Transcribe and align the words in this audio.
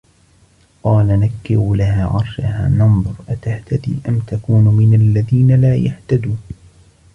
قال 0.83 1.07
نكروا 1.07 1.75
لها 1.75 2.05
عرشها 2.05 2.69
ننظر 2.69 3.13
أتهتدي 3.29 3.95
أم 4.09 4.19
تكون 4.19 4.63
من 4.63 4.93
الذين 5.01 5.61
لا 5.61 5.75
يهتدون 5.75 6.39